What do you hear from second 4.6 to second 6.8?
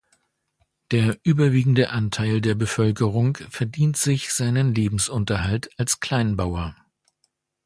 Lebensunterhalt als Kleinbauer.